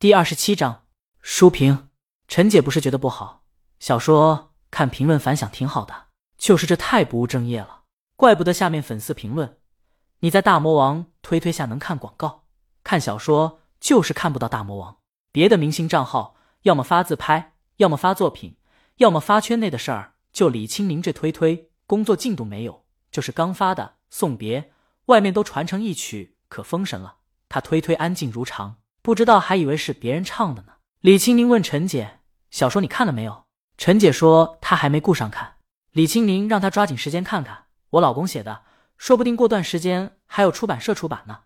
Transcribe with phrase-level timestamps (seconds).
[0.00, 0.84] 第二十七章
[1.22, 1.88] 书评。
[2.28, 3.42] 陈姐不是觉得不好，
[3.80, 7.82] 小说看评论反响挺好的，就是这太不务正业了，
[8.14, 9.58] 怪不得下面粉丝评论：
[10.20, 12.44] 你在大魔王推推下能看广告，
[12.84, 14.98] 看小说就是看不到大魔王。
[15.32, 18.56] 别的明星账号要么发自拍，要么发作品，
[18.98, 24.72] 要么发圈内的事儿，就李青宁这推推工作进度没有，就是刚发的送别，
[25.06, 27.16] 外面都传成一曲可封神了，
[27.48, 28.76] 他推推安静如常。
[29.08, 30.74] 不知道还以为是别人唱的呢。
[31.00, 32.18] 李青宁问陈姐
[32.52, 33.44] ：“小说你看了没有？”
[33.78, 35.54] 陈姐说：“她还没顾上看。”
[35.92, 38.64] 李青宁让她抓紧时间看看，我老公写的，
[38.98, 41.38] 说不定过段时间还有出版社出版呢，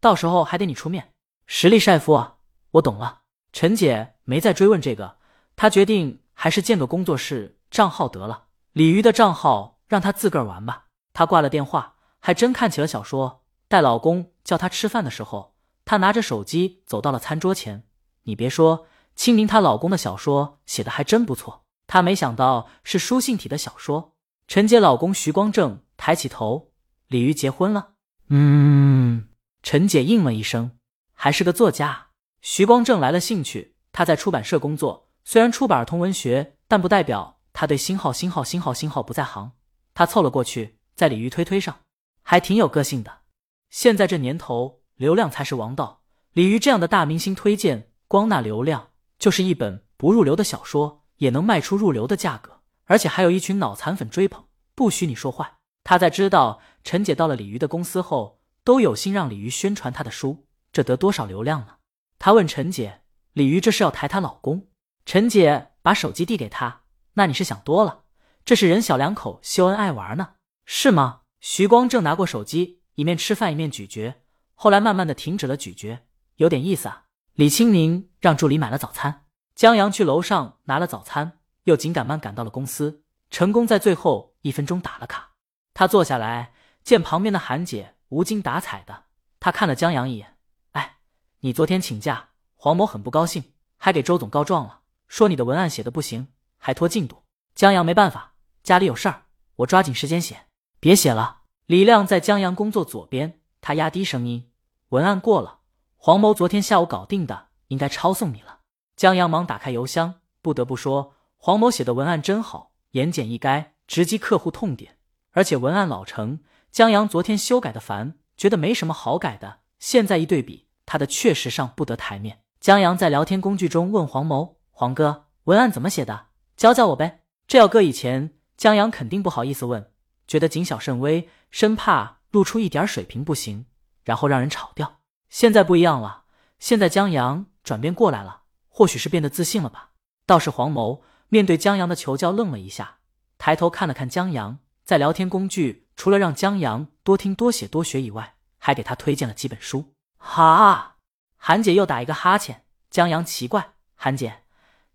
[0.00, 1.12] 到时候还得你出面，
[1.46, 2.36] 实力晒夫啊！
[2.70, 3.20] 我懂了。
[3.52, 5.18] 陈姐没再追问这个，
[5.56, 8.44] 她决定还是建个工作室账号得了。
[8.72, 10.86] 鲤鱼的账号让她自个儿玩吧。
[11.12, 13.44] 她挂了电话，还真看起了小说。
[13.68, 15.49] 待老公叫她吃饭的时候。
[15.90, 17.82] 她拿着手机走到了餐桌前。
[18.22, 18.86] 你别说，
[19.16, 21.64] 清明她老公的小说写的还真不错。
[21.88, 24.14] 她没想到是书信体的小说。
[24.46, 26.70] 陈姐老公徐光正抬起头，
[27.08, 27.94] 李鱼结婚了。
[28.28, 29.30] 嗯，
[29.64, 30.78] 陈姐应了一声，
[31.12, 32.10] 还是个作家。
[32.40, 39.54] 徐光正来了兴趣，他在出版社工作，虽然出版儿童文学，但不代表他对星号星号星号星号不在行。
[39.92, 41.80] 他凑了过去，在鲤鱼推推上，
[42.22, 43.22] 还挺有个性的。
[43.70, 44.79] 现在这年头。
[45.00, 46.02] 流量才是王道。
[46.34, 54.44] 鲤鱼这样的大明星推荐，光那流量就是一本不入流的小说也能卖出入流的价格，而且还有一群脑残粉追捧。
[54.74, 55.54] 不许你说坏。
[55.84, 61.76] 他在知道陈姐到了鲤鱼的公司后，都有心让鲤鱼宣传她的书，这得多少流量呢？
[62.18, 63.00] 他问陈姐
[63.32, 64.68] ：“鲤鱼这是要抬她老公？”
[65.06, 66.82] 陈姐把手机递给他
[67.16, 68.02] ：“那你是想多了，
[68.44, 70.32] 这是人小两口秀恩爱玩呢，
[70.66, 74.16] 是吗？”徐光正拿过手机，一面吃饭一面咀嚼。
[74.62, 76.00] 后来慢慢的停止了咀嚼，
[76.36, 77.06] 有点意思啊。
[77.32, 85.30] 李青宁让助理买了早餐，江阳去楼上拿了早餐，又紧赶慢赶到了公司，成功在最后一分钟打了卡。
[85.72, 86.52] 他坐下来，
[86.84, 89.04] 见旁边的韩姐无精打采的，
[89.40, 90.36] 他看了江阳一眼，
[90.72, 90.98] 哎，
[91.38, 93.42] 你昨天请假，黄某很不高兴，
[93.78, 96.28] 还给周总告状了，说你的文案写的不行，
[96.58, 97.22] 还拖进度。
[97.54, 99.22] 江阳没办法，家里有事儿，
[99.56, 100.48] 我抓紧时间写，
[100.78, 101.44] 别写了。
[101.64, 104.48] 李亮在江阳工作左边，他压低声音。
[104.90, 105.60] 文案过了，
[105.96, 108.62] 黄某昨天下午搞定的，应该抄送你了。
[108.96, 114.96] 江阳忙打开邮箱，不得不说，黄某写的文案真好，言简意赅，直击客户痛点，
[115.30, 116.40] 而且文案老成。
[116.72, 122.40] 江阳昨天修改的烦，觉得没什么好改的，现在一对比，他的确实上不得台面。
[122.58, 126.26] 江阳在聊天工具中问黄某：“黄哥，文案怎么写的？
[126.56, 129.92] 教教我呗。”这要搁以前，江阳肯定不好意思问，
[130.26, 133.66] 觉得谨小慎微，生怕露出一点水平不行。
[134.04, 135.00] 然后让人炒掉。
[135.28, 136.24] 现在不一样了，
[136.58, 139.90] 现在江阳转变过来了，或许是变得自信了吧。
[140.26, 142.98] 倒是黄某面对江阳的求教愣了一下，
[143.38, 149.94] 抬头看了看江阳，在聊天工具除了让江阳多听多写多学以外，还给他推荐了几本书。
[150.18, 150.96] 哈，
[151.36, 152.64] 韩姐又打一个哈欠。
[152.90, 154.42] 江阳奇怪，韩姐，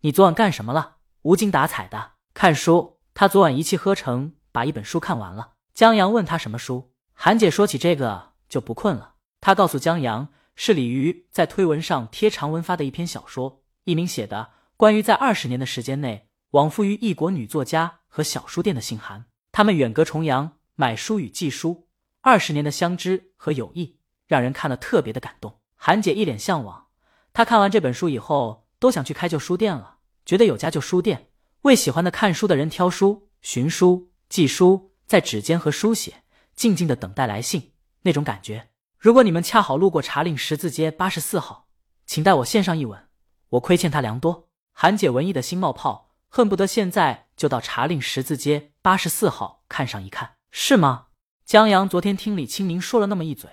[0.01, 0.97] 你昨晚干什么了？
[1.21, 2.99] 无精打采的看书。
[3.13, 5.53] 他昨晚一气呵成把一本书看完了。
[5.73, 8.33] 江阳问他什么书，韩姐说起这个。
[8.47, 9.15] 就不困了。
[9.41, 19.25] 他告诉江阳，是李鱼在推文上贴长文发的一篇小说，一名写的关于在二十年的时间内往复于异国女作家和小书店的信函。
[19.51, 21.87] 他们远隔重洋，买书与寄书，
[22.21, 25.59] 二十年的相知和友谊，让人看了特别的感动。
[25.75, 26.87] 韩姐一脸向往，
[27.31, 31.29] 她看完这本书以后，都想去开旧书店了，觉得有家旧书店，
[31.61, 36.23] 为喜欢的看书的人挑书、寻书、寄书，在指尖和书写，
[36.55, 37.71] 静静的等待来信。
[38.05, 41.67] 那种感觉，如果你们恰好路过茶令十字街八十四号，
[42.05, 43.07] 请代我献上一吻，
[43.49, 44.47] 我亏欠他良多。
[44.73, 51.07] 韩姐文艺的心冒泡，恨不得现在就到茶令十字街八十四号看上一看，是吗？
[51.45, 53.49] 江阳昨天听李清明说了那么一嘴，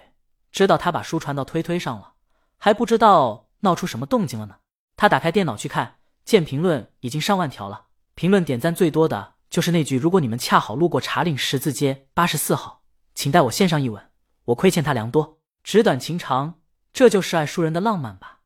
[0.51, 2.13] 知道他把书传到推推上了，
[2.59, 4.57] 还不知道闹出什么动静了呢。
[4.97, 12.83] 他打开电脑去看，见评论已经上万条了，评论点赞最多的就是那句：“如果你们恰好路过茶令十字街八十四号，
[13.15, 14.09] 请代我献上一吻。”
[14.47, 16.61] 我亏欠他良多，纸短情长，
[16.93, 18.41] 这就是爱书人的浪漫吧。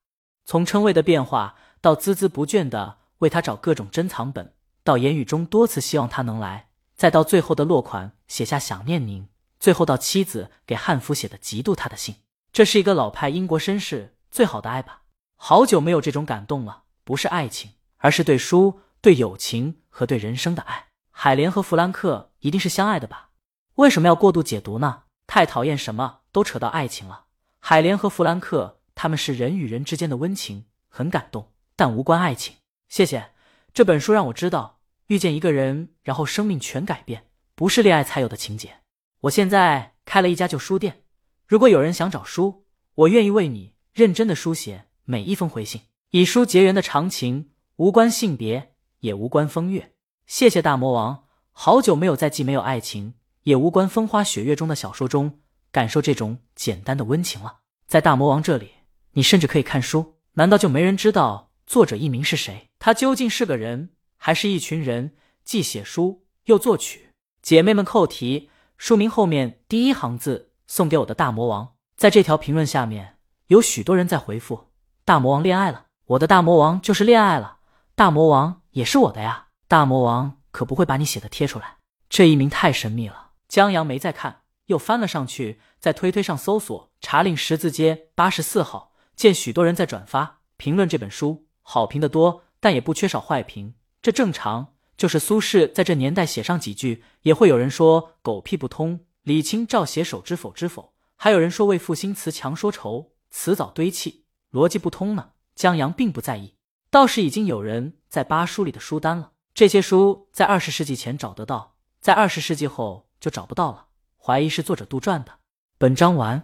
[0.45, 4.55] 从称谓的变化到孜孜不倦的为他找各种珍藏本，
[4.85, 9.29] 到言语中多次希望他能来，再到最后的落款写下想念您，
[9.59, 12.17] 最后到妻子给汉服写的嫉妒他的信，
[12.53, 15.03] 这是一个老派英国绅士最好的爱吧。
[15.37, 20.89] 好久没有这种感动了，不是爱情，而是对书、对友情和对人生的爱。
[21.11, 23.31] 海莲和弗兰克一定是相爱的吧？
[23.77, 25.05] 为什么要过度解读呢？
[25.27, 27.27] 太讨厌什么都扯到爱情了。
[27.59, 32.57] 海莲和弗兰克他们是人与人之间的温情，很感动，但无关爱情。
[32.89, 33.33] 谢谢
[33.75, 38.77] 这本书，让我知道遇见一个人，然后生命全改变，不是恋爱才有的情节。
[39.23, 41.03] 我现在开了一家旧书店，
[41.47, 49.93] 如果有人想找书，我愿意为你认真的书写每一封回信，以书结缘的长情，无关性别，也无关风月。
[50.27, 53.15] 谢谢大魔王，好久没有在既没有爱情，
[53.47, 55.39] 也无关风花雪月中的小说中
[55.71, 57.59] 感受这种简单的温情了。
[57.87, 58.73] 在大魔王这里，
[59.13, 60.17] 你甚至可以看书。
[60.33, 62.69] 难道就没人知道作者艺名是谁？
[62.81, 65.15] 他究竟是个人，还是一群人？
[65.45, 67.11] 既写书又作曲。
[67.41, 71.77] 姐妹们扣题，书名后面第一行字送给我的大魔王。
[71.97, 74.73] 在这条评论下面，有许多人在回复：
[75.05, 77.59] 大魔王恋爱了，我的大魔王就是恋爱了，
[77.95, 79.47] 大魔王也是我的呀。
[79.69, 81.77] 大魔王可不会把你写的贴出来，
[82.09, 83.26] 这一名太神秘了。
[83.49, 88.93] 江阳没再看，又翻了上去，在推推上搜索查令十字街八十四号。
[89.15, 94.75] 见许多人在转发评论这本书，好评的多，但也不缺少坏评，这正常。
[94.97, 99.01] 就是苏轼在这年代写上几句，也会有人说狗屁不通。
[99.23, 105.33] 李清照写手知否知否，还有人说为赋新词强说愁，词藻堆砌，逻辑不通呢。
[105.55, 106.55] 江阳并不在意，
[106.91, 109.33] 倒是已经有人在扒书里的书单了。
[109.53, 113.87] 这些书在二十世纪前找得到，在二十世纪后就找不到了，
[114.17, 115.33] 怀疑是作者杜撰的。
[115.79, 116.41] 本章完。